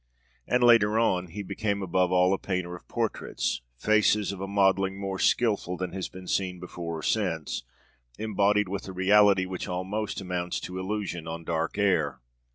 [0.47, 4.99] And later on, 'He became above all a painter of portraits; faces of a modeling
[4.99, 7.61] more skillful than has been seen before or since,
[8.17, 12.19] embodied with a reality which almost amounts to illusion on dark air.